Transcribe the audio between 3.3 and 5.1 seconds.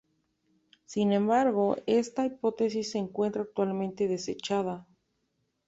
actualmente desechada.